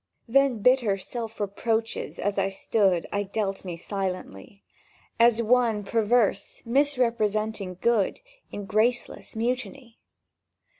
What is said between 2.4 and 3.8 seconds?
stood I dealt me